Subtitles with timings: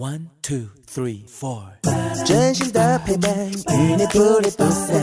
[0.00, 1.60] One two three four，
[2.24, 5.02] 真心的陪伴，与你不离不散。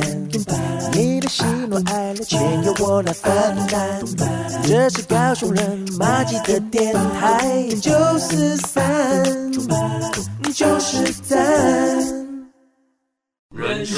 [0.93, 3.33] 你的喜怒哀乐，全由我来分
[3.67, 4.01] 担。
[4.63, 9.51] 这是高雄人马吉的电台，九四三，
[10.53, 11.37] 九四三。
[13.53, 13.97] 人生，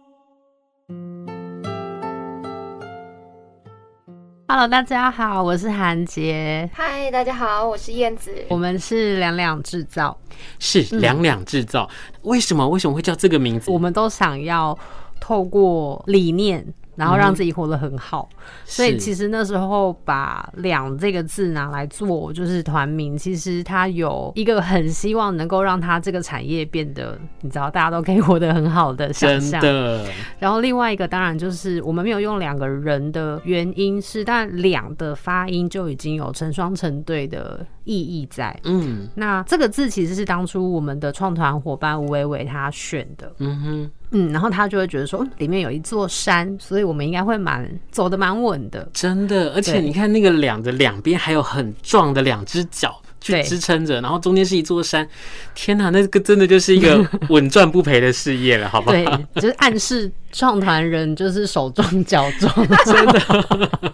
[4.53, 6.69] Hello，大家好，我是韩洁。
[6.75, 8.29] Hi，大家好，我是燕子。
[8.49, 10.17] 我们是两两制造，
[10.59, 11.89] 是两两制造。
[11.89, 12.19] 嗯。
[12.23, 12.67] 为什么？
[12.67, 13.71] 为什么会叫这个名字？
[13.71, 14.77] 我们都想要
[15.21, 16.67] 透过理念。
[16.95, 29.61] 然后让自己活得很好，嗯，所以其实那时候把“两”这个字拿来做就是团名，其实它有一个很希望能够让它这个产业变得，你知道，大家都可以活得很好的想象。
[29.61, 30.05] 真的。
[30.37, 38.57] 然后另外一个当然就是我们没有用两个人的原因是，但“两”的发音就已经有成双成对的意义在。
[38.63, 43.31] 嗯，那这个字其实是当初我们的创团伙伴吴伟伟他选的。
[43.39, 43.91] 嗯哼。
[44.13, 48.85] 嗯，然后他就会觉得说，里面有一座山，所以我们应该会蛮走的蛮稳的。
[48.91, 55.07] 真的，而且你看那个两的两边还有很壮的两只脚去支撑着，然后中间是一座山。
[55.55, 58.97] 天哪，那个真的就是一个 稳赚不赔的事业了，好不好？
[58.97, 63.93] 对，就是暗示创团人就是手壮 脚壮， 真的。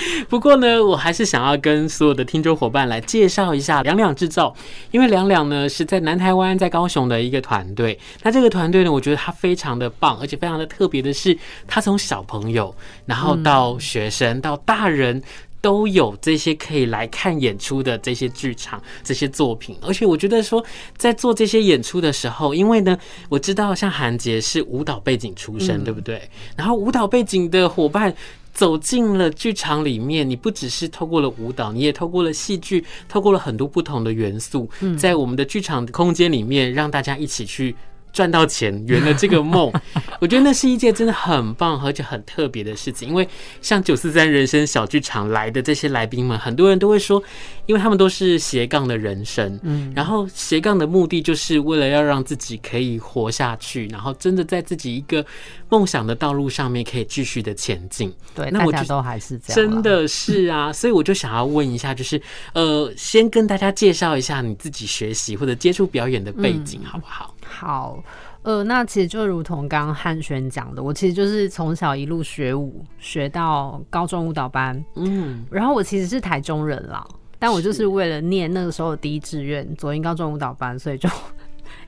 [0.28, 4.54] 不过呢，我还是想要跟所有的听众伙伴来介绍一下两两制造，
[4.90, 7.98] 因为两两呢是在南台湾，在高雄的一个团队。
[8.22, 12.74] 那这个团队呢，我觉得他非常的棒，而且非常的特别的是，他从小朋友，
[13.06, 15.22] 然后到学生，到大人，
[15.60, 19.76] 都有这些可以来看演出的这些剧场、这些作品。
[19.82, 20.64] 而且我觉得说，
[20.96, 22.96] 在做这些演出的时候，因为呢，
[23.28, 26.28] 我知道像韩杰是舞蹈背景出身，对不对？
[26.56, 28.14] 然后舞蹈背景的伙伴。
[28.52, 34.68] 走进了剧场里面，你不只是透过了舞蹈，你也透过了戏剧，透过了很多不同的元素，
[34.98, 37.74] 在我们的剧场空间里面，让大家一起去。
[38.12, 39.72] 赚到钱，圆了这个梦，
[40.20, 43.08] 我觉得那是一件真的很棒而且很特别的事情。
[43.08, 43.26] 因为
[43.62, 47.22] 像九四三人生小剧场来的这些来宾们，很多人都会说，
[47.64, 55.24] 因为他们都是斜杠的人生，嗯，然后斜杠的目的就是为了要让自己可以活下去，然后真的在自己一个
[55.72, 58.14] 梦想的道路上面可以继续的前进。
[58.34, 60.70] 对，那我觉得都还是这样，真的是啊。
[60.76, 62.20] 所以我就想要问一下，就是
[62.52, 67.34] 呃，先跟大家介绍一下你自己学习或者接触表演的背景，好不好？
[67.42, 68.04] 好，
[68.42, 77.02] 呃，那其实就如同刚刚汉轩讲的，我其实就是从小一路学舞，学到高中舞蹈班，嗯，然后我其实是台中人啦，
[77.38, 81.08] 但我就是为了念那个时候的第一志愿左营高中舞蹈班，所以就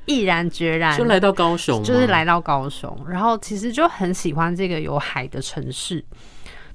[0.07, 6.05] 毅然决然就来到高雄，就是来到高雄，然后其实就很喜欢这个有海的城市。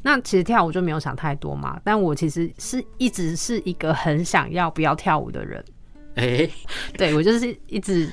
[0.01, 5.63] 那其实跳舞就没有想太多嘛，但我其实是一直是一个很想要不要跳舞的人，
[6.15, 6.51] 哎、欸，
[6.97, 8.09] 对我就是一直。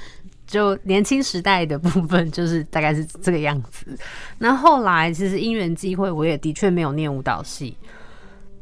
[0.47, 3.84] 就年轻时代的部分， 就是大概是这个样子。
[4.38, 7.77] 那后来其实因缘际会，我也的确没有念舞蹈系，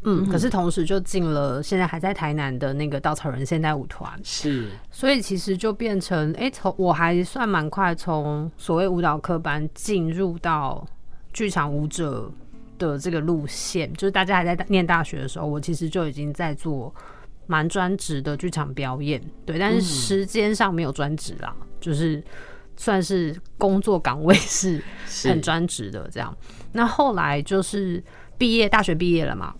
[0.04, 10.86] 嗯，可是同时就进了现在还在台南的那个稻草人现代舞团，是，所以其实就变成，哎、欸，从我还算蛮快从所谓舞蹈科班进入到
[11.32, 12.30] 剧场舞者
[12.78, 16.94] 的这个路线，就是大家还在念大学的时候，我其实就已经在做。
[17.46, 22.24] 蛮专职的剧场表演，对，但是时间上没有专职啦、嗯，就是
[22.74, 24.82] 算是工作岗位是。
[25.28, 26.34] 很专职的这样。
[26.72, 28.02] 那后来就是
[28.38, 29.54] 毕业，大学毕业了嘛，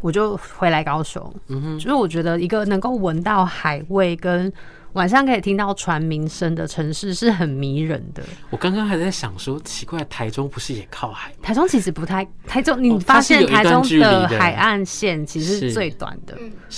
[0.00, 4.52] 我就回来高雄，嗯哼，就是我觉得一个能够闻到海味跟。
[4.94, 8.24] 晚上可以听到船鸣声的城市是很迷人的。
[8.50, 11.32] 我刚刚还在想说，奇怪，台中不是也靠海？
[11.40, 16.36] 台中其实不太，台中你发现台中的海岸线其实是最短的，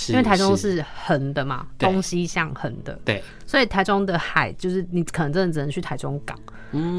[0.09, 2.93] 因为台中是横的嘛，东西向横的。
[3.03, 6.37] 对，所以台中的海就是你可能真的只能去台中港，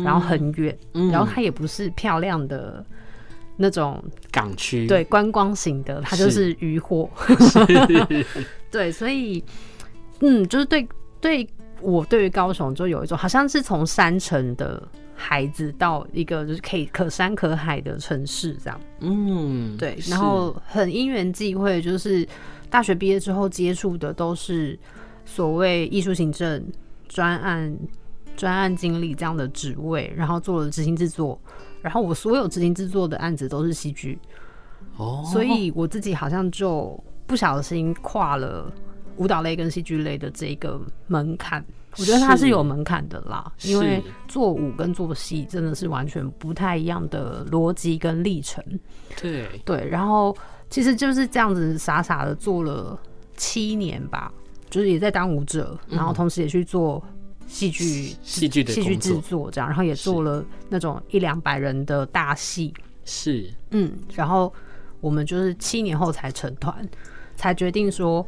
[0.02, 0.76] 然后很远，
[1.12, 2.84] 然后它也不是漂亮的
[3.56, 7.10] 那种港区，对，观光型的，它就是渔获。
[8.70, 9.42] 对，所以
[10.20, 10.86] 嗯，就是对。
[11.20, 11.48] 对
[11.80, 22.28] 我对于高雄就有一种好像是从山城的孩子到一个就是可以可山可海的城市这样，嗯，对，然后很因缘际会，就是
[22.68, 24.78] 大学毕业之后接触的都是
[25.24, 26.62] 所谓艺术行政
[27.08, 27.74] 专案
[28.36, 31.40] 专案经理这样的职位，然后做了执行制作，
[31.84, 34.18] 然后我所有执行制作的案子都是戏剧，
[34.96, 38.72] 哦，所以我自己好像就不小心跨了
[39.18, 41.62] 舞蹈类跟戏剧类的这个门槛。
[41.98, 48.64] 我觉得它是有门槛的啦，因为做舞跟做戏真的是完全不太一样的逻辑跟历程。
[49.20, 50.34] 对对，然后
[50.70, 52.98] 其实就是这样子傻傻的做了
[53.36, 54.32] 七年吧，
[54.70, 57.04] 就是也在当舞者，然后同时也去做。
[57.46, 62.72] 戏剧、戏剧的戏剧制作这样，然后也做了那种一两百人的大戏，
[63.04, 63.48] 是。
[63.70, 64.52] 嗯，然后
[65.00, 66.86] 我们就是七年后才成团，
[67.36, 68.26] 才决定说，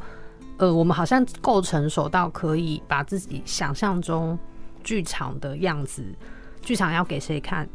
[0.57, 4.37] 呃，我们好像够成熟到可以把自己想象中
[4.83, 6.03] 剧场的样子，
[6.61, 7.67] 剧场要给谁看？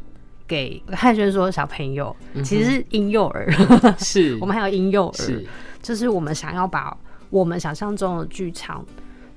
[0.45, 3.49] 给汉轩说小朋友，其实是婴幼儿，
[3.97, 4.37] 是。
[4.41, 5.43] 我们还有婴幼儿，
[5.81, 6.95] 就是我们想要把
[7.29, 8.85] 我们想象中的剧场。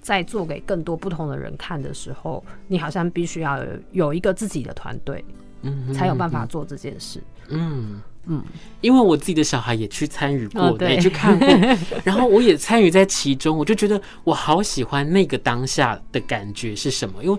[0.06, 5.24] 在做给更多不同的人看的时候，你好像必须要有有一个自己的团队，
[5.62, 7.20] 嗯，才有办法做这件事。
[7.48, 8.40] 嗯嗯，
[8.80, 11.48] 因为我自己的小孩也去参与过，也去看过，
[12.06, 17.24] 然后我也参与在其中，我就觉得我好喜欢那个当下的感觉是什么？
[17.24, 17.36] 因为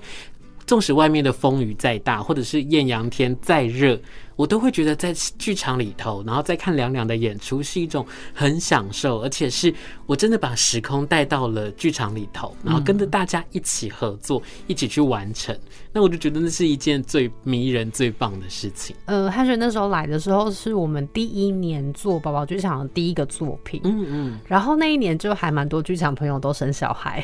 [0.65, 3.97] 纵使外面的风雨再大，或者是艳阳天再热。
[4.38, 9.74] 我都会觉得在剧场里头，然后再看两两的演出是一种很享受，而且是
[10.06, 15.54] 我真的把时空带到了剧场里头，然后跟着大家一起合作，一起去完成。
[15.92, 18.95] 那我就觉得那是一件最迷人、最棒的事情。
[19.06, 27.24] 呃，汉轩那时候来的时候是我们第一年做宝宝剧场的第一个作品，嗯嗯，然后那一年就还蛮多剧场朋友都生小孩，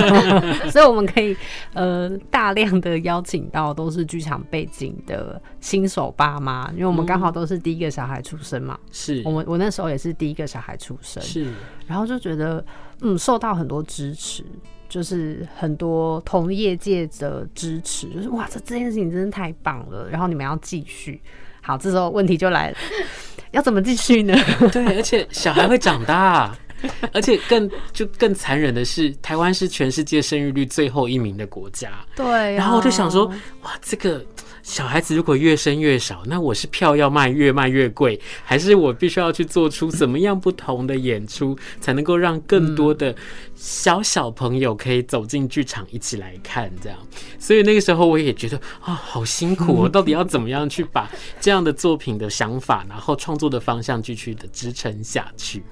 [0.70, 1.34] 所以我们可以
[1.72, 11.50] 呃大量的邀请到都是剧场背景的新手爸妈，因为我们刚好都是第一个小孩出生嘛，是、嗯、我们我那时候也是第一个小孩出生，是，
[11.86, 12.62] 然后就觉得
[13.00, 14.44] 嗯受到很多支持。
[14.88, 20.06] 就是很多同业界的支持，就是哇，这这件事情真的太棒了。
[20.10, 21.18] 然后你们要继续，
[21.62, 22.76] 好，这时候问题就来了，
[23.52, 24.36] 要怎么继续呢？
[24.70, 26.54] 对，而且小孩会长大，
[27.10, 31.90] 而且更就更残忍的是，台湾是全世界生育率最后一名的国家。
[32.14, 33.24] 对啊，然后我就想说，
[33.62, 34.22] 哇，这个。
[34.62, 43.14] 小孩子如果越生越少，那我是票要卖越卖越贵，还是我必须要去做出怎么样不同的演出，才能够让更多的
[43.56, 46.72] 小小朋友可以走进剧场一起来看？
[46.80, 46.98] 这样，
[47.40, 49.88] 所以那个时候我也觉得啊，好辛苦哦！
[49.88, 51.10] 到底要怎么样去把
[51.40, 55.64] 这样的作品的想法，然后创作的方向继续的支撑下去？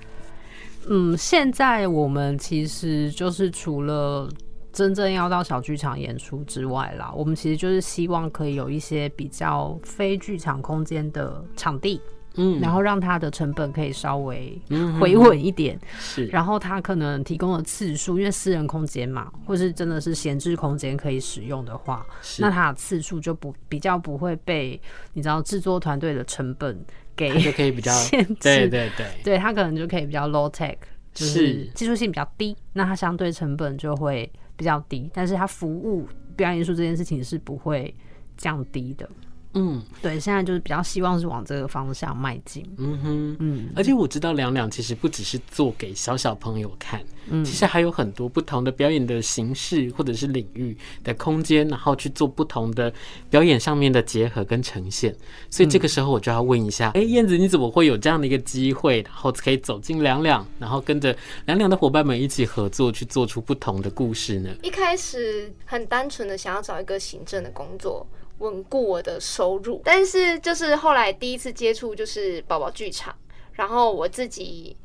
[0.89, 4.29] 嗯，现在我们其实就是除了。
[4.73, 12.01] 真正要到小剧场演出之外啦，我们其实就是希望可以有一些比较非剧场空间的场地，
[12.37, 14.57] 嗯，然后让它的成本可以稍微
[15.01, 16.27] 回稳一点，是。
[16.27, 22.07] 然后它可能提供的次数，因为私人空间嘛，或是真的是闲置空间可以使用的话，
[22.39, 24.81] 那它的次数就不比较不会被
[25.13, 26.79] 你知道制作团队的成本
[27.17, 30.77] 给就可以比较 限制，对对对，对它可能就可以比较 low tech，
[31.13, 34.31] 就是技术性比较低，那它相对成本就会。
[34.57, 37.95] 比较低，但是它服务表演艺术这件事情是不会
[38.37, 39.09] 降低的。
[39.55, 42.65] 嗯，对，现在就是比较希望是往这个方向迈进。
[42.79, 52.93] 嗯哼，嗯，而且我知道两两其实不只是做给小小朋友看，嗯，其实还有很多不同的表演的形式或者是领域的空间，然后去做不同的
[53.29, 55.13] 表演上面的结合跟呈现。
[55.51, 64.51] 所以这个时候我就要问一下，哎、嗯，燕子你怎么会有这样的一个机会，然后可以走进两两，然后跟着两两的伙伴们一起合作，去做出不同的故事呢？
[64.63, 68.07] 一开始很单纯的想要找一个行政的工作。
[68.41, 73.15] 稳固我的收入，但是就是后来第一次接触就是宝宝剧场，
[73.53, 74.77] 然后我自己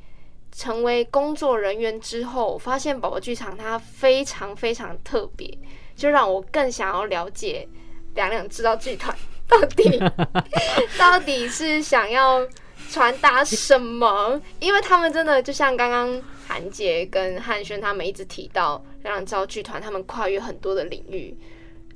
[0.52, 5.58] 成为工作人员之后，发现宝宝剧场它非常非常特别，
[5.96, 7.68] 就让我更想要了解
[8.16, 9.16] 两两制造剧团
[9.48, 10.00] 到底
[11.00, 12.46] 到底是想要
[12.90, 21.38] 传达什么，因为他们真的就像刚刚韩姐跟汉轩他们一直提到，两两知道剧团他们跨越很多的领域。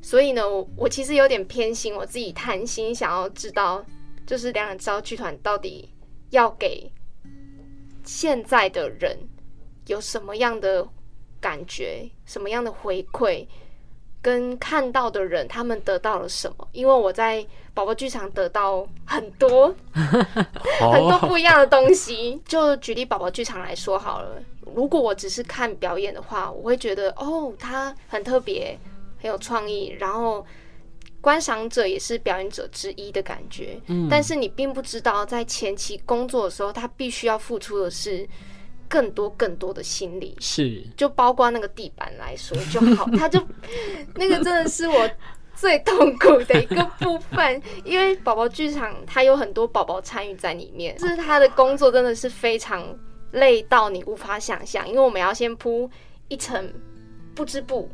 [0.01, 3.84] 所以呢，我我其实有点偏心，我自己贪心，想要知道，
[4.25, 5.89] 就是两人知道剧团到底
[6.29, 6.91] 要给
[8.03, 9.18] 现在的人
[9.88, 10.88] 有什么样的
[11.39, 13.46] 感觉，什么样的回馈，
[14.22, 16.68] 跟看到的人他们得到了什么？
[16.72, 22.41] 因为我在宝宝剧场得到很多 很多不一样的东西。
[22.46, 24.41] 就举例宝宝剧场来说好了，
[24.75, 28.77] 如果我只是看表演的话，我会觉得哦，它很特别。
[29.21, 30.45] 很有创意，然后
[31.21, 33.79] 观赏者也是表演者之一的感觉。
[33.88, 38.27] 嗯，但是你并不知道，在前期工作的时候，他必须要付出的是
[38.88, 43.39] 更多更多的心理，是，就包括那个地板来说就好， 他就
[44.15, 45.09] 那个真的是我
[45.53, 52.83] 最痛苦的一个部分， 因为宝宝剧场它有很多宝宝参与在里面，就是他的工作真的是非常
[53.33, 55.88] 累到你无法想象，因为我们要先铺
[56.29, 56.73] 一层
[57.35, 57.91] 布织布，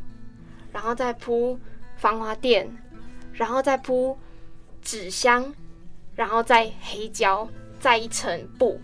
[0.75, 1.57] 然后再铺
[1.95, 2.69] 防滑垫，
[3.31, 4.17] 然后再铺
[4.81, 5.55] 纸箱，
[6.15, 7.47] 然后再黑胶，
[7.79, 8.77] 再一层布。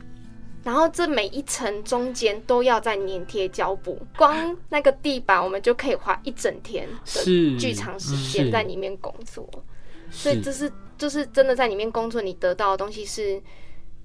[0.63, 7.25] 然后这每一层中间都要再粘贴胶布，光那个地板我们就可以花一整天的
[7.59, 9.45] 剧场时间在里面工作，
[10.09, 13.41] 所以这是就是真的在里面工作，你得到的东西是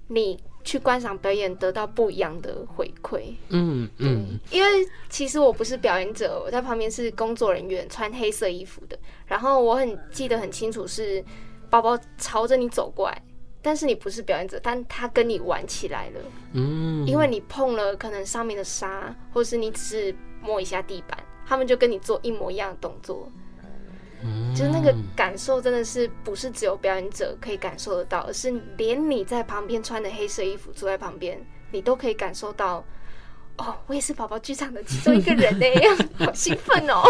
[0.08, 0.36] 你
[0.66, 3.32] 去观赏表演得到不一样的回馈。
[3.50, 4.68] 嗯嗯，因为
[5.08, 8.98] 其实我不是表演者，我在旁边是工作人员，穿黑色衣服的。
[9.26, 11.24] 然后我很记得很清楚，是
[11.70, 13.22] 包包朝着你走过来。
[13.62, 16.20] 但是你不是表演者，但他跟你玩起来了，
[16.52, 23.28] 嗯，因为你碰了可能上面的沙，或是你只是摸一下地板，他们就跟你做一模一样的动作，
[24.24, 31.38] 嗯，就是那个感受真的是不是只有表演者可以感受得到，而是连你在旁边穿的黑色衣服坐在旁边，
[31.70, 32.84] 你都可以感受到，
[33.58, 35.66] 哦，我也是宝宝剧场的其中一个人呢，
[36.18, 37.02] 好兴奋哦。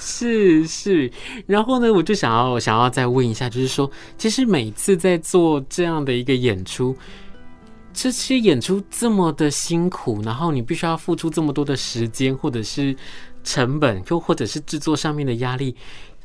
[0.00, 1.08] 是是，
[1.46, 6.96] 然后呢，我就想要想要再问一下，就是说，其实每次在做这样的一个演出，
[7.92, 12.96] 这些演出这么的辛苦，然后你必须要付出这么多的时间，或者是
[13.48, 15.74] 成本，又或者是制作上面的压力，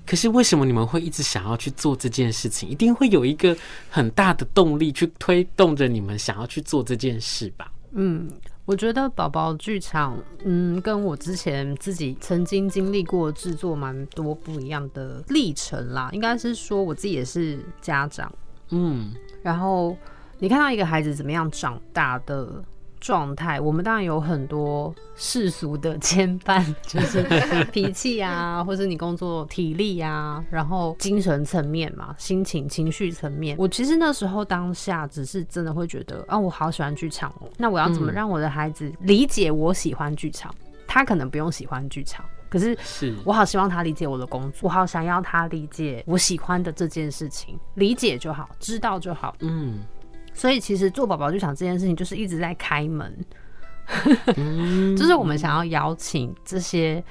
[0.06, 2.68] 可是为什么你们会一直想要去做这件事情？
[2.68, 3.56] 一定会有一个
[3.89, 7.72] 很大的动力去推动着你们想要去做这件事吧？
[7.94, 8.30] 嗯。
[8.65, 16.10] 我觉得宝宝剧场，嗯，跟我之前自己曾经经历过制作蛮多不一样的历程啦。
[16.13, 18.34] 应该是说，我自己也是家长，
[18.70, 19.98] 嗯，然后
[20.39, 22.63] 你看到一个孩子怎么样长大的。
[23.04, 27.22] 状态，我们当然有很多世俗的牵绊， 就是
[27.74, 33.58] 脾气啊，或是你工作体力啊，然后精神层面嘛，心情、情绪层面。
[33.60, 37.50] 我其实那时候当下只是真的会觉得啊，我好喜欢剧场哦。
[37.58, 40.56] 那我要怎么让我的孩子理解我喜欢剧场？
[40.88, 42.78] 他可能不用喜欢剧场，可是
[43.26, 49.36] 我好希望他理解我的工作，我好想要他理解我喜欢的这件事情，理解就好，知道就好。
[49.42, 49.84] 嗯。
[50.34, 53.16] 所以其实做宝宝剧场这件事情，就是一直在开门，
[54.98, 57.04] 就是我们想要邀请这些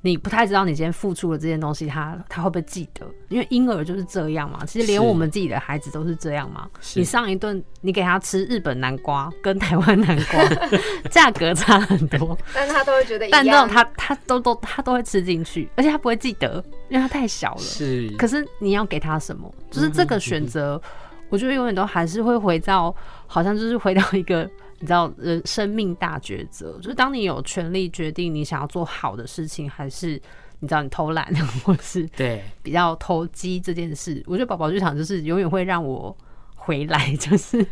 [0.00, 3.04] 你不太知道你今天付出的这件东西，他他会不会记得？
[3.28, 4.64] 因为婴儿就是这样嘛。
[4.64, 6.68] 其实连我们自己的孩子都是这样嘛。
[6.94, 10.44] 你上一顿你给他吃日本南瓜跟台湾南瓜，
[11.10, 17.60] 价格差很多，但他都会觉得一样，但那种他他都都他都会吃进去，而且他不会记得，因为他太小了。
[17.60, 19.52] 是，可是你要给他什么？
[19.68, 20.80] 就是这个选择。
[21.28, 22.94] 我觉得永远都还是会回到，
[23.26, 24.48] 好像就是回到一个
[24.80, 30.20] 你知道，人生命大抉择，就是当你有权利决定你想要做好的事情，还是
[30.60, 34.22] 你知道你偷懒，或是对比较投机这件事。
[34.26, 36.16] 我觉得宝宝剧场就是永远会让我
[36.54, 37.66] 回来，就是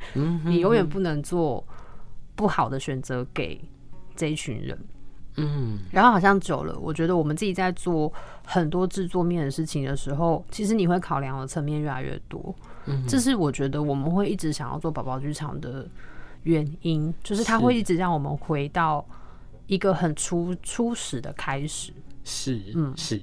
[0.45, 1.65] 你永远不能做
[2.35, 3.61] 不好的选择给
[4.15, 4.79] 这一群人。
[5.37, 8.13] 嗯，然后好像久了，我觉得我们自己在做
[8.45, 12.55] 很多制作面的事情的时候，其实你会考量的层面越来越多。
[12.87, 15.87] 嗯，这是我觉得我们会一直想要做宝宝剧场的
[16.45, 19.05] 原因，就是它会一直让我们回到
[19.67, 21.93] 一个很初初始的开始。
[22.27, 23.19] 是，嗯，是。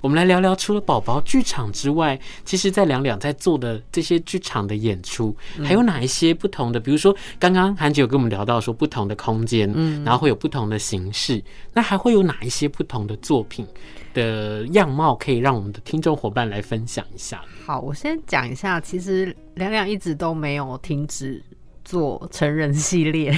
[0.00, 6.80] 我们来聊聊，除了宝宝剧场之外，其实，在两两在做的这些剧场的演出，还有哪一些不同的？
[6.80, 11.42] 比如说，刚刚韩姐有跟我们聊到说，不同的空间，嗯，然后会有不同的形式，
[11.74, 13.66] 那还会有哪一些不同的作品
[14.14, 17.42] 的样貌，可以让我们的听众伙伴来分享一下？
[17.66, 21.42] 好，我先讲一下，其实两两一直都没有停止。
[21.88, 23.32] 做成人系列，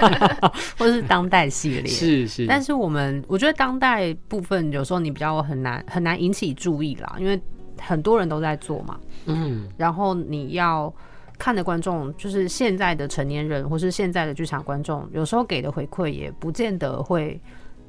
[0.78, 2.46] 或是当代系列，是是。
[2.46, 7.38] 但是我们我觉得当代部分有时候你比较很难很难引起注意啦，因为
[7.78, 8.98] 很多人都在做嘛。
[9.26, 9.68] 嗯。
[9.76, 10.90] 然后你要
[11.38, 17.38] 看的观众就是现在的成年人，或是现在的剧场观众，有时候给的回馈也不见得会，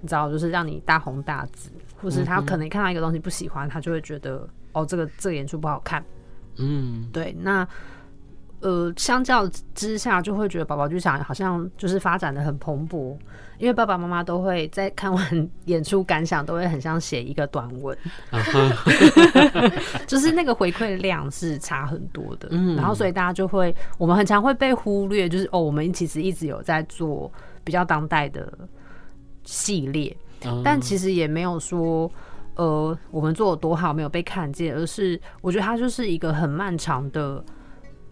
[0.01, 6.03] 你知道，就是让你大红大紫，或是他可能看到一个东西不喜欢，他就会觉得哦，这个这个演出不好看。
[6.57, 7.65] 嗯，对，那。
[8.61, 13.15] 呃，相较之下，就会觉得宝宝剧场好像就是发展的很蓬勃，
[13.59, 17.95] 因为爸爸妈妈都会在看完 演出感想，都会很像写一个短文，
[20.07, 22.49] 就是那个回馈量是差很多的。
[22.75, 27.31] 然后所以大家就会，我们很常会被忽略，就是哦，我们其实一直有在做
[27.63, 28.51] 比较当代的
[29.43, 30.15] 系列，
[30.63, 32.09] 但其实也没有说
[32.55, 37.43] 呃我们做的多好没有被看见，而是我觉得它就是一个很漫长的。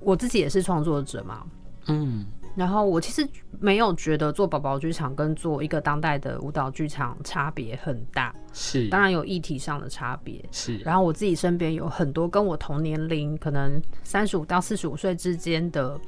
[0.04, 1.44] 我自己也是创作者嘛，
[1.88, 3.28] 嗯，然后我其实
[3.60, 8.88] 没有觉得做宝宝剧场跟做一个当代的舞蹈剧场差别很大，是。
[8.90, 10.44] 当然有议题上的差别。
[10.52, 16.00] 是，然后我自己身边有很多跟我同年龄，可能三十五到四十五岁之间的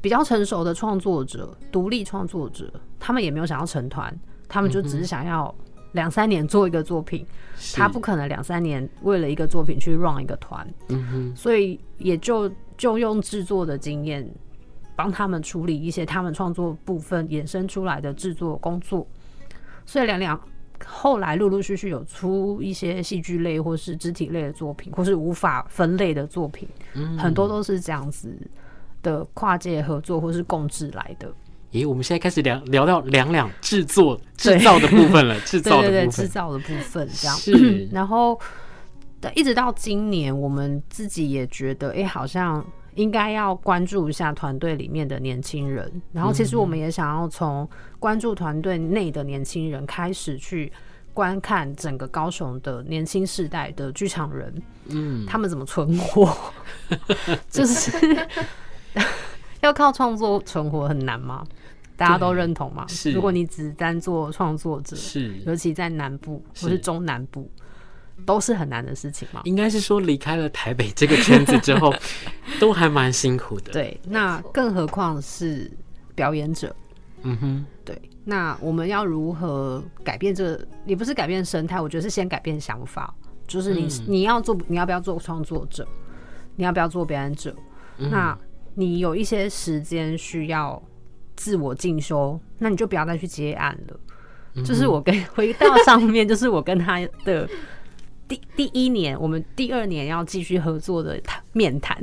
[0.00, 4.14] 比较成熟的创作者、独立创作者，他们也没有想要成团，
[4.48, 5.52] 他们就只是想要
[5.92, 7.26] 两三年做一个作品，
[7.74, 14.28] 他不可能两三年为了一个作品去 run 一个团，嗯哼，所以也就就用制作的经验。
[14.98, 19.06] 帮他们处理一些他们创作部分衍生出来的制作工作，
[19.84, 20.40] 所以两两
[20.86, 28.34] 后来陆陆续续有出一些戏剧类或是肢体类的作品，或是无法分类的作品，嗯、很多都是这样子
[29.02, 31.30] 的跨界合作或是共制来的。
[31.72, 37.36] 咦，我们现在开始聊聊到两两制作制造的部分了，制造的部分，对对对，制造的部分这样。
[37.36, 38.40] 是，然后
[39.34, 42.64] 一直到今年，我们自己也觉得，哎、欸，好像。
[42.96, 47.68] 应该要关注一下团队里面的年轻人，然后其实我们也想要从
[47.98, 50.72] 关注团队内的年轻人开始去
[51.12, 56.34] 观看整个高雄的年轻世代的剧场人，嗯，他们怎么存活？
[57.50, 57.92] 就是
[59.60, 61.46] 要靠创作存活很难吗？
[61.98, 62.86] 大家都认同吗？
[62.88, 67.50] 是，如果你只单做创作者，是，尤其在南部或是中南部。
[68.24, 69.42] 都是很难的事情吗？
[69.44, 71.94] 应该是说离开了台北这个圈子之后，
[72.58, 73.72] 都还蛮辛苦的。
[73.72, 75.70] 对，那更何况是
[76.14, 76.74] 表演者。
[77.22, 78.00] 嗯哼，对。
[78.24, 80.68] 那我们要如何改变这个？
[80.84, 83.14] 也不是改变生态，我觉得是先改变想法。
[83.46, 85.86] 就是你、嗯、你要做，你要不要做创作者？
[86.56, 87.54] 你要不要做表演者？
[87.98, 88.36] 嗯、那
[88.74, 90.82] 你有一些时间需要
[91.36, 94.00] 自我进修，那你就不要再去接案了。
[94.54, 97.48] 嗯、就是我跟回到上面， 就是我跟他的。
[98.28, 101.20] 第第一年，我们第二年要继续合作的
[101.52, 101.96] 面谈，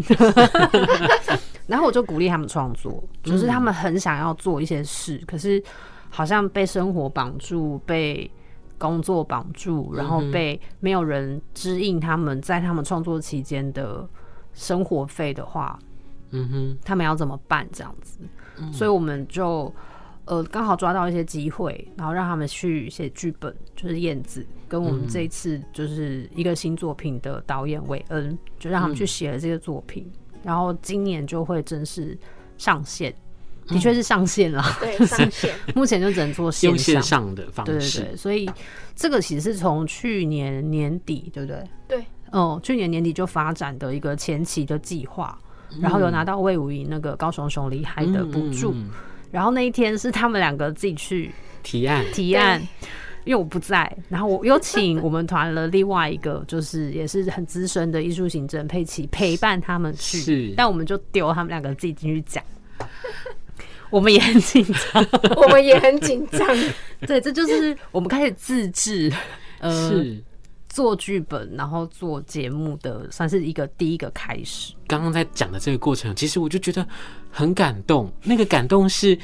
[1.68, 5.62] 然后我就鼓励他们创作，就是他们很想要做一些事，可是
[6.10, 8.30] 好像被生活绑住，被
[8.78, 14.08] 工作绑住，然后被没有人指引他们在他们创作期间的
[14.54, 15.78] 生活费的话，
[16.32, 17.68] 嗯哼，他们要怎么办？
[17.72, 18.20] 这样子，
[18.72, 19.74] 所以我们就。
[20.26, 32.18] 呃，刚好抓到一些机会，然后让他们去写剧本，就是燕子跟我们这一次就是一个新作品的导演韦恩，就让他们去写了这个作品，嗯、然后今年就会正式
[32.58, 33.14] 上线，
[33.68, 38.50] 的确是上线了， 对， 上线，目前就只能做线用线上的方式，对对对，所以
[38.96, 41.64] 这个其实是从去年年底，对不对？
[41.86, 42.00] 对，
[42.32, 45.38] 哦、呃，去年年底就发展的一个前期的计划，
[45.82, 48.72] 然后有拿到魏武营那个高雄熊厉害的补助。
[48.72, 48.92] 嗯嗯嗯
[49.34, 51.32] 然后那一天是他们两个自己去
[51.64, 52.62] 提案提案，
[53.26, 53.92] 因为我不在。
[54.08, 60.20] 然后我有请我们团了另外一个，就是也是很资深的艺术行政佩奇陪伴他们去。
[60.20, 62.44] 是，但我们就丢他们两个自己进去讲。
[63.90, 65.04] 我们也很紧张，
[65.36, 66.48] 我们也很紧张。
[67.08, 69.12] 对，这就是我们开始自制，
[69.58, 70.24] 呃，是。
[70.74, 74.74] 做剧本，然后做节目的，算是一个第一个开始。
[74.88, 76.84] 刚刚在讲的这个过程，其实我就觉得
[77.30, 78.12] 很感动。
[78.24, 79.16] 那个感动是，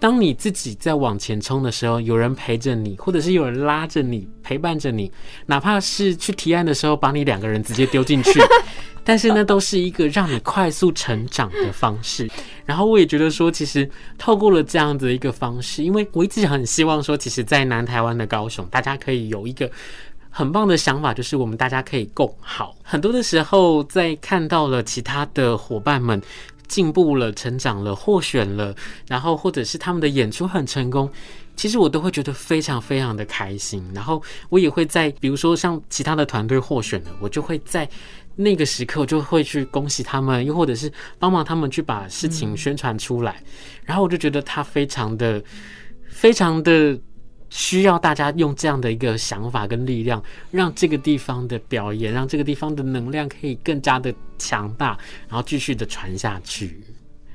[0.00, 5.12] 当你自己在往前冲的时候，有人陪着你，或者是有人拉着你，陪伴着你，
[5.46, 8.40] 哪怕是去提案的时候，把你两个人直接丢进去，
[9.04, 12.28] 但是那，都是一个让你快速成长的方式。
[12.66, 19.70] 然后我也觉得说，其实透过了这样的一个方式，因为我一直很希望说，其实，在南台湾的高雄，大家可以有一个。
[20.30, 22.74] 很棒的想法，就是我们大家可以共好。
[22.82, 26.22] 很多的时候，在看到了其他的伙伴们
[26.68, 28.74] 进步了、成长了、获选了，
[29.08, 31.10] 然后或者是他们的演出很成功，
[31.56, 33.84] 其实我都会觉得非常非常的开心。
[33.92, 37.88] 然后我也会在，比如说像其他的团队获选了，我就会在
[38.36, 43.42] 那个时刻，我就会去恭喜他们，又或者是帮忙他们去把事情宣传出来。
[43.84, 45.42] 然后我就觉得他非常的、
[46.08, 46.96] 非常的。
[47.50, 56.80] 需要大家用这样的一个想法跟力量，让这个地方的表演，让这个地方的能量可以更加的强大，然后继续的传下去。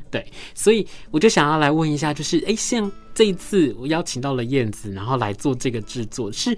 [0.09, 6.57] 对，所以我就想要来问一下，就是哎，像这一次我邀请到了燕子，然后来做这个制作，是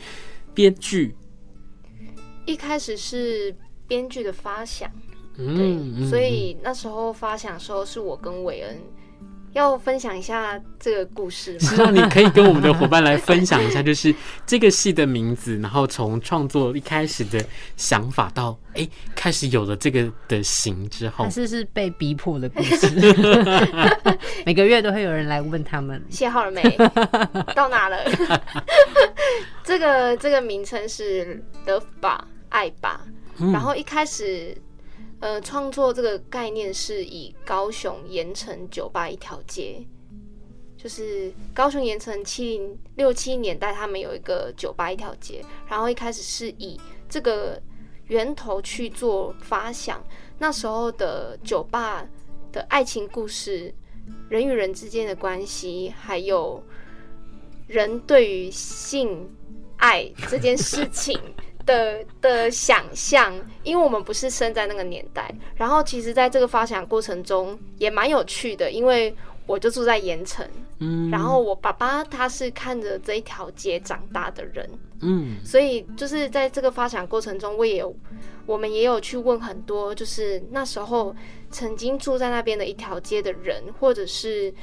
[0.53, 1.15] 编剧。
[2.45, 3.55] 一开始是
[3.87, 4.91] 编剧的发想，
[5.37, 8.79] 嗯，对，所以那时候发想的时候是我跟韦恩。
[9.53, 11.59] 要分享一下这个故事吗？
[11.59, 14.13] 是啊，你可以跟我们的伙伴来分享一下，就是
[14.45, 17.43] 这个戏的名字，然后从创作一开始的
[17.75, 22.87] 想法到哎、欸、开始有了这个的形之后，还是是被逼迫的故事。
[24.45, 26.61] 每个月都会有人来问他们写好了没，
[27.55, 27.97] 到哪了？
[29.63, 33.01] 这个这个名称是 Love 吧，爱吧。
[33.51, 34.55] 然后一开始
[35.19, 39.83] 呃，创作这个概念是以高雄盐埕酒吧一条街，
[40.77, 47.59] 就是高雄盐埕七零六七年代，他们有一个酒吧一条街，然后一开始是以这个
[48.05, 50.05] 源头去做发想，
[50.37, 52.07] 那时候的酒吧
[52.51, 53.73] 的爱情故事，
[54.29, 56.63] 人与人之间的关系，还有
[57.65, 59.27] 人对于性
[59.77, 61.19] 爱这件事情。
[61.67, 69.13] 的的想象，因为我们不是生在那个年代，然后其实在这个发想过程中也蛮有趣的，因为
[69.45, 70.47] 我就住在盐城，
[70.79, 74.67] 嗯，然后我爸爸他是看着这一条街长大的人，
[75.01, 77.95] 嗯，所以就是在这个发想过程中，我也有
[78.45, 81.15] 我们也有去问很多，就是那时候
[81.51, 84.53] 曾经住在那边的一条街的人，或者是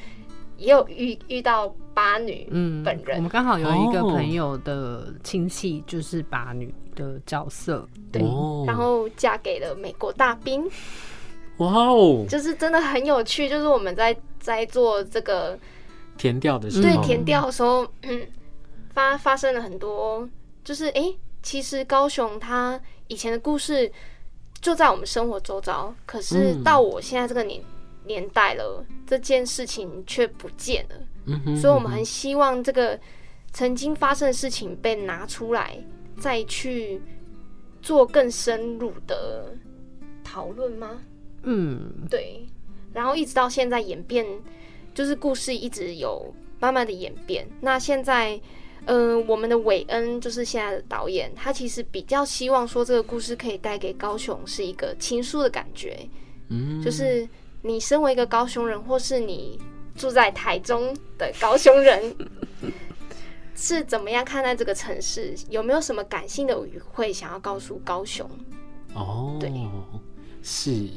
[0.56, 6.72] 也有遇遇到八女嗯本人，嗯，我们刚好有一个朋友的亲戚就是八女。
[6.94, 8.22] 的角色，对，
[8.66, 10.64] 然后嫁给了美国大兵，
[11.58, 13.48] 哇哦，就是真的很有趣。
[13.48, 15.58] 就是我们在在做这个
[16.16, 18.20] 填调的时候，对填调的时候，嗯，
[18.92, 20.28] 发发生了很多，
[20.64, 23.90] 就是哎、欸，其实高雄它以前的故事
[24.60, 27.60] 就在我们生活周遭，可是到我现在这个年
[28.04, 30.96] 年代了，这件事情却不见了。
[31.26, 32.98] 嗯哼，所以我们很希望这个
[33.52, 35.78] 曾经发生的事情被拿出来。
[36.18, 37.00] 再去
[37.82, 39.54] 做更深入的
[40.22, 40.98] 讨论吗？
[41.42, 42.46] 嗯，对。
[42.92, 44.24] 然后一直到现在演变，
[44.94, 47.46] 就是故事一直有慢慢的演变。
[47.60, 48.40] 那现在，
[48.86, 55.98] 嗯、呃，我们的韦恩就是现在的导演，他其实比较希望说这个故事可以带给高雄是一个情书的感觉。
[56.48, 57.28] 嗯，就是
[57.62, 59.60] 你身为一个高雄人，或是你
[59.96, 62.14] 住在台中的高雄人。
[63.54, 65.34] 是怎么样看待这个城市？
[65.48, 68.28] 有没有什么感性的语汇想要告诉高雄？
[68.94, 69.50] 哦，对，
[70.42, 70.88] 是，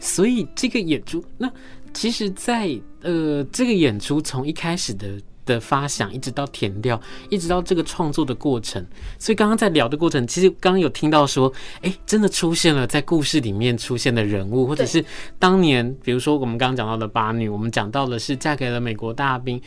[0.00, 1.50] 所以这个演出，那
[1.92, 8.84] 其实在，在呃，这个演出从一开始的的发想，一直到填调，一直到这个创作的过程，
[9.18, 15.04] 所以刚刚在聊的过程，其实刚刚有听到说，哎，真的出现了在故事里面出现的人物，或者是
[15.38, 19.60] 当年，比如说我们刚刚讲到的八女，我们讲到的是嫁给了美国大兵。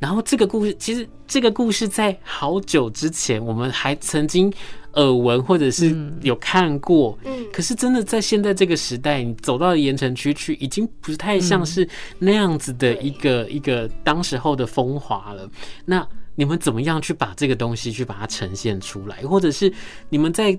[0.00, 4.52] 然后这个故事，其实这个故事在好久之前，我们还曾经
[4.94, 7.16] 耳闻或者是有看过。
[7.24, 15.48] 嗯，可是真的在现在这个时代，你走到盐城区去，已经不太像是那样子的一个一个当时候的风华了。
[15.84, 19.72] 那你们怎么样去把这个东西去把它呈现出来，或者是
[20.08, 20.58] 你们在？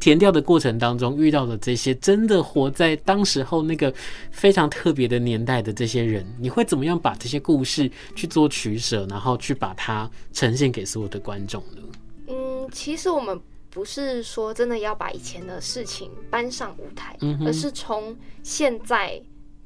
[0.00, 3.92] 田调的过程当中遇到的这些真的活在当时候那个
[4.30, 11.82] 非常特别的年代的这些人，你会怎么样把这些故事去做取舍，然后去把它呈现给所有的观众呢？
[12.28, 19.20] 嗯，其实我们不是说真的要把以前的事情搬上舞台，嗯，而是从现在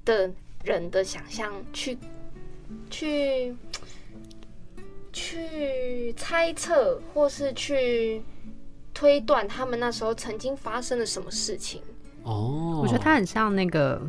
[0.04, 0.30] 的
[0.64, 1.98] 人的想象去
[2.88, 3.54] 去
[5.12, 8.22] 去猜测，或是去。
[8.94, 11.80] 推断他们那时候曾经发生了什么事情？
[12.22, 14.00] 哦，我觉得它很像那个，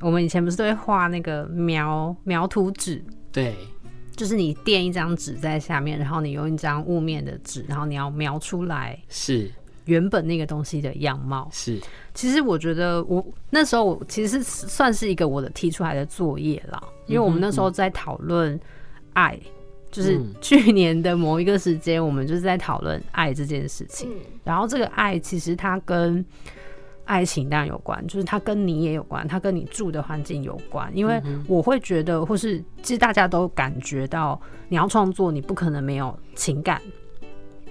[0.00, 3.02] 我们以前不是都会画那个描描图纸？
[3.32, 3.54] 对，
[4.14, 9.50] 就是你垫一张纸在下面，然后你用一张雾面的纸，然后你要描出来是
[9.86, 11.48] 原本那个东西的样貌。
[11.52, 11.80] 是，
[12.12, 18.60] 其实我觉得我那时候我其实算是一个我的提出来的作业啦，因为我们那时候在讨论
[19.14, 19.38] 爱。
[19.94, 24.10] 就是去年的某一个时间，我们就是在讨论爱这件事情。
[24.42, 26.24] 然后这个爱其实它跟
[27.04, 30.90] 爱情当然有关，就是它跟你也有关，它跟你住的环境有关。
[30.96, 36.82] 因为我会觉得，或是其实大家都感觉到，你要创作，你不可能没有情感，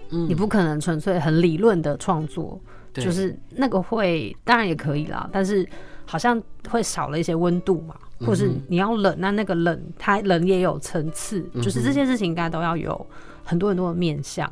[0.10, 2.58] 你不可能纯粹很理论的创作，
[2.94, 5.68] 就是那个会当然也可以啦，但是
[6.06, 7.96] 好像会少了一些温度嘛。
[8.26, 13.08] 或是你要冷，那那个冷，它冷也有层次，就是这件事情应该都要有
[13.44, 14.52] 很多很多的面向。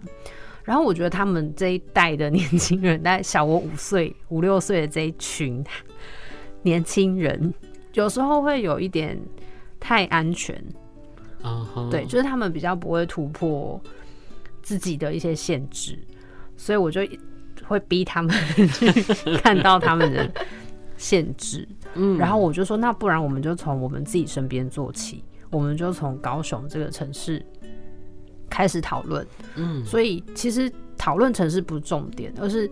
[0.63, 5.63] 然后我觉得他们这一代的年轻人，大概小我五岁、五六岁的这一群
[6.61, 7.53] 年轻人，
[7.93, 9.19] 有时候会有一点
[9.79, 10.63] 太安全。
[11.89, 13.81] 对，就是他们比较不会突破
[14.61, 15.97] 自己的一些限制，
[16.55, 17.01] 所以我就
[17.65, 18.31] 会逼他们
[18.73, 18.91] 去
[19.41, 20.31] 看到他们的
[20.97, 21.67] 限制。
[21.95, 27.45] 嗯，然后我就说，那不然我们就从我们自己身边做起，我们就从高雄这个城市
[28.49, 29.25] 开始讨论。
[29.55, 32.69] 嗯，所以其实讨论城市不是重点，而是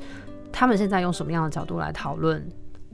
[0.51, 2.47] 他们现在用什么样的角度来讨论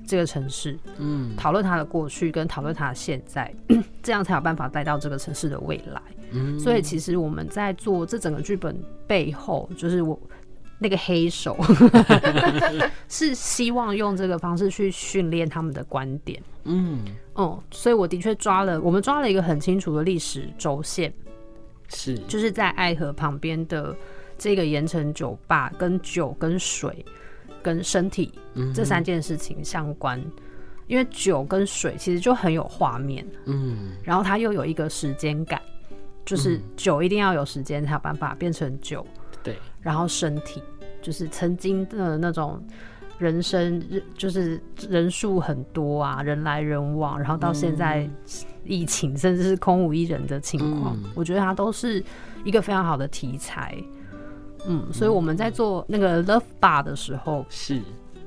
[0.06, 0.78] 这个城市？
[0.98, 3.54] 嗯，讨论它的过去，跟讨论它的现在，
[4.02, 6.02] 这样才有办法带到这个城市的未来。
[6.32, 8.76] 嗯，所以其实我们在做这整个剧本
[9.08, 10.20] 背后，就是我
[10.80, 11.58] 那个黑手。
[13.08, 16.42] 是希望用这个方式去训练他们的观点。
[16.64, 17.00] 嗯，
[17.34, 21.14] 哦、嗯，所以我的确抓了，我们抓了一个很清楚的历史轴线，
[21.88, 22.18] 是。
[22.28, 23.96] 就是在爱河旁边的
[24.38, 27.06] 这个盐城酒吧，跟酒、跟水、
[27.62, 28.34] 跟身体
[28.74, 30.20] 这三件事情相关。
[30.20, 30.32] 嗯、
[30.88, 35.62] 因为酒跟水其实就很有画面，嗯，然后它又有一个时间感，
[36.26, 39.06] 就是酒一定要有时间才有办法变成酒，
[39.46, 40.62] 对，然后身体。
[41.02, 42.60] 就是曾经的那种
[43.20, 43.80] 人生，
[44.18, 48.10] 就是人数很多啊，人来人往，然后到现在
[48.64, 52.04] 疫情，甚至是空无一人的情况，嗯、我觉得它都是
[52.44, 53.78] 一个非常好的题材。
[54.66, 57.80] 嗯，所以我们在做那个 Love Bar 的时候，是。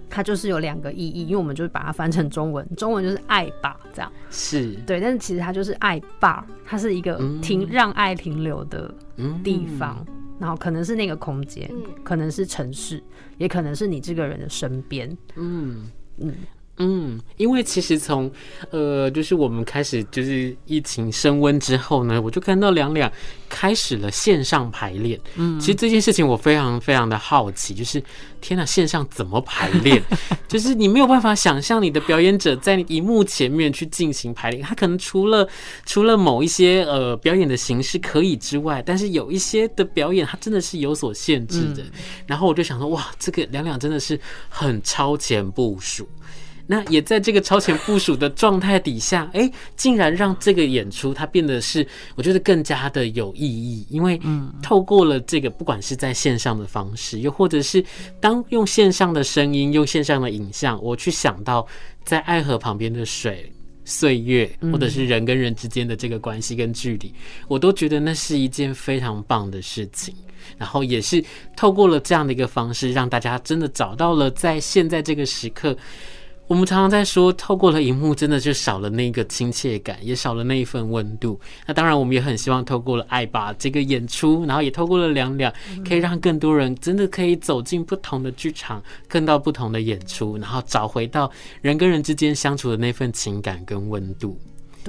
[0.09, 4.73] 它就是有两个意义，因为我们就是把它翻成中文，中文就是爱吧这样，是。
[4.87, 8.95] 对，但是其实它就是爱 Bar，它是一个停、嗯、让爱停留的
[9.43, 10.07] 地方。
[10.07, 13.03] 嗯然后可能是那个空间，嗯、可能是城市，
[13.39, 15.17] 也可能是你这个人的身边。
[15.37, 15.91] 嗯。
[16.21, 16.35] 嗯
[16.79, 18.31] 嗯，因为其实从
[18.71, 23.11] 呃，就是我们开始就是疫情升温之后呢，我就看到两两
[23.49, 25.21] 开始了线上排练。
[25.37, 28.03] 嗯，其实这件事情我非常非常的好奇，就是
[28.41, 30.03] 天哪，线上怎么排练？
[30.47, 35.47] 就是你没有办法想象你的表演者在荧幕前面去进行排练，他可能除了
[35.85, 41.83] 除了某一些呃表演的形式可以之外，但是有一些的表演它真的是有所限制的。
[41.83, 41.91] 嗯、
[42.27, 46.09] 然后我就想说，哇，这个两两真的是很超前部署。
[46.71, 54.21] 那也在这个超前部署的状态底下，哎，竟然让这个演出它变得是我觉得更加的有意义，因为
[54.63, 57.83] 透过了这个，不管是在线上的方式，又或者是
[58.21, 61.67] 当用线上的声音、用线上的影像，我去想到
[62.05, 63.51] 在爱河旁边的水、
[63.87, 67.15] 岁月，或者是人跟人之间的这个关系跟距离，
[67.49, 70.15] 我都觉得那是一件非常棒的事情。
[70.57, 71.23] 然后也是
[71.57, 75.77] 透过了这样的一个方式，让大家真的找到了在现在这个时刻。
[76.49, 81.39] 我们常常在说，透过了荧幕，真的就少了那个亲切感，也少了那一份温度。
[81.67, 85.53] 那当然，我们也很希望透过了爱吧这个演出，然后也透过了两两，
[85.87, 91.31] 可以让更多人真的可以走进不同的剧场，看到不同的演出，然后找回到
[91.61, 94.41] 人跟人之间相处的那份情感跟温度。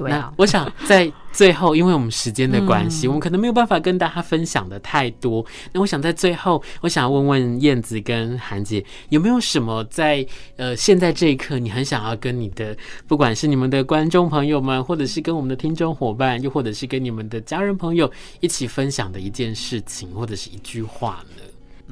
[0.08, 5.44] 对啊，我想在最后，因为我们时间的关系，我们可能没有办法跟大家分享的太多。
[5.72, 18.10] 那我想在最后，我想要问问燕子跟韩姐，有没有什么在呃现在这一刻，你很想要跟你的，不管是你们的观众朋友们，或者是跟我们的听众伙伴，又或者是跟你们的家人朋友
[18.40, 21.42] 一起分享的一件事情，或者是一句话呢？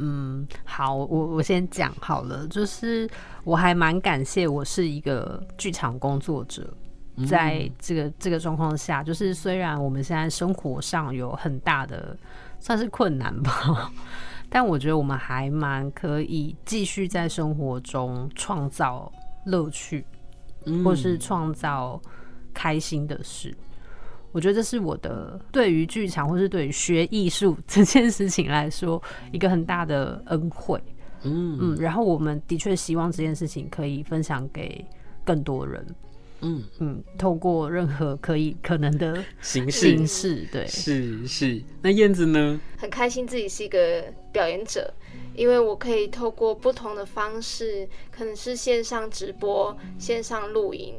[0.01, 3.09] 嗯，好，我我先讲好了，就是
[3.42, 6.73] 我还蛮感谢，我是一个剧场工作者。
[7.26, 12.16] 在这个这个状况下，就是虽然我们现在生活上有很大的
[12.61, 13.92] 算是困难吧，
[14.48, 19.11] 但我觉得我们还蛮可以继续在生活中创造
[19.44, 20.04] 乐趣，
[20.85, 22.00] 或是创造
[22.54, 23.54] 开心的事。
[24.31, 29.02] 我觉得这是我的对于剧场或是对于学艺术 这件事情来说
[29.33, 30.81] 一个很大的恩惠。
[31.22, 34.85] 嗯嗯，然后我们的确希望这件事情可以分享给
[35.24, 35.85] 更多人。
[36.40, 41.62] 嗯嗯，透过任何可以可能的形式，形式对，是是。
[41.83, 42.61] 那燕子呢？
[42.77, 44.92] 很开心自己是一个表演者，
[45.35, 50.94] 因为我可以透过不同的方式，可能是线上直播、线上录影，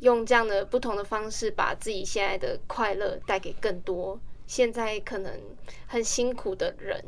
[0.00, 5.32] 用这样的不同的方式，把自己现在的快乐带给更多现在可能
[5.86, 7.04] 很辛苦的人。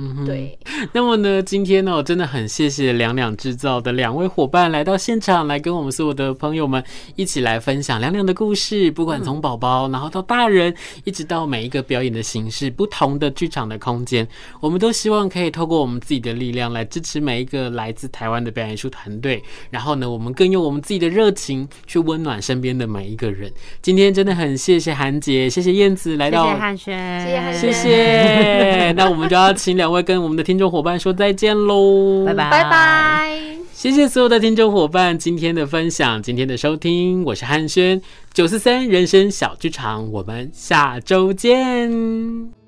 [0.00, 0.58] 嗯哼，对。
[0.92, 6.82] 那么呢，今天呢，我真的很谢谢两两制造的两位伙伴来到现场，来跟我们所有的朋友们
[7.16, 8.90] 一起来分享两两的故事。
[8.92, 14.26] 不管从宝宝，然后到大人，一直到每一个表演的形式，不同的剧场的空间，
[14.60, 19.42] 我们都希望可以透过我们自己的力量来支持每一个来自台湾的表演艺术团队。
[19.70, 23.52] 然后呢，我们更用我们自己的热情去温暖身边的每一个人。
[23.82, 27.20] 今天真的很谢谢韩姐，谢谢燕子来到，谢谢汉轩，
[27.52, 28.92] 谢谢谢谢。
[28.92, 29.80] 那我们就要请。
[29.80, 33.40] 两位跟我们的听众伙伴说再见喽，拜拜拜拜！
[33.72, 38.00] 谢谢所有的听众伙伴今天的分享，今天的收听，我是汉轩，
[38.34, 42.59] 九四三人生小剧场，我们下周见。